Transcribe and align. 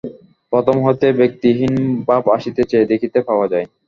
প্রথম 0.53 0.75
হইতেই 0.85 1.13
ব্যক্তিহীন 1.13 1.73
ভাব 2.07 2.23
আসিতেছে, 2.35 2.77
দেখিতে 2.91 3.19
পাওয়া 3.27 3.45
যায়। 3.53 3.65